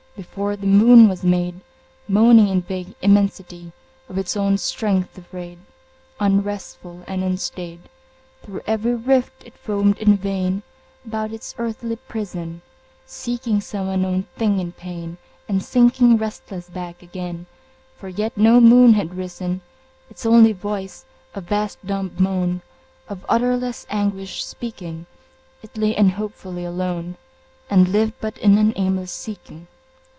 [0.17, 1.61] Before the moon was made,
[2.05, 3.71] Moaning in vague immensity,
[4.09, 5.57] Of its own strength afraid,
[6.19, 7.87] Unresful and unstaid.
[8.43, 10.63] Through every rift it foamed in vain,
[11.05, 12.61] About its earthly prison,
[13.05, 15.17] Seeking some unknown thing in pain,
[15.47, 17.45] And sinking restless back again,
[17.95, 19.61] For yet no moon had risen:
[20.09, 22.61] Its only voice a vast dumb moan,
[23.07, 25.07] Of utterless anguish speaking,
[25.63, 27.15] It lay unhopefully alone,
[27.71, 29.67] And lived but in an aimless seeking.